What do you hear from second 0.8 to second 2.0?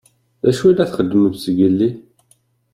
txeddmemt seg zgelli?